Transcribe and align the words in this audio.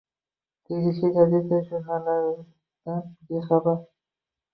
Tegishli 0.69 1.09
gazeta, 1.17 1.59
jurnallardan 1.73 3.05
bexabar. 3.33 3.79